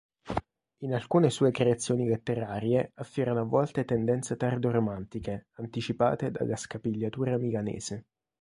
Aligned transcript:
In 0.77 0.95
alcune 0.95 1.29
sue 1.29 1.51
creazioni 1.51 2.07
letterarie 2.07 2.91
affiorano 2.95 3.41
a 3.41 3.43
volte 3.43 3.85
tendenze 3.85 4.35
tardo-romantiche 4.35 5.49
anticipate 5.57 6.31
dalla 6.31 6.55
Scapigliatura 6.55 7.37
milanese. 7.37 8.05